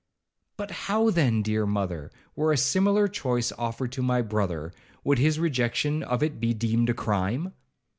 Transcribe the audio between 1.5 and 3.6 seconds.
mother, were a similar choice